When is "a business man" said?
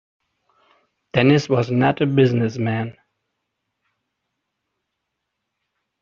2.01-2.97